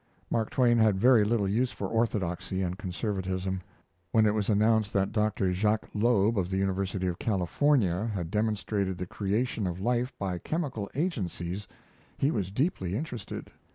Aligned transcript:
Mark 0.31 0.49
Twain 0.49 0.79
had 0.79 0.97
very 0.97 1.23
little 1.23 1.47
use 1.47 1.71
for 1.71 1.87
orthodoxy 1.87 2.63
and 2.63 2.75
conservatism. 2.75 3.61
When 4.11 4.25
it 4.25 4.33
was 4.33 4.49
announced 4.49 4.93
that 4.93 5.11
Dr. 5.11 5.53
Jacques 5.53 5.89
Loeb, 5.93 6.39
of 6.39 6.49
the 6.49 6.57
University 6.57 7.05
of 7.05 7.19
California, 7.19 8.07
had 8.07 8.31
demonstrated 8.31 8.97
the 8.97 9.05
creation 9.05 9.67
of 9.67 9.79
life 9.79 10.11
by 10.17 10.39
chemical 10.39 10.89
agencies 10.95 11.67
he 12.17 12.31
was 12.31 12.49
deeply 12.49 12.95
interested. 12.95 13.51